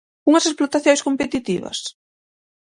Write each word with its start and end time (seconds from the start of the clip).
¿Unhas 0.29 0.45
explotacións 0.49 1.03
competitivas? 1.07 1.77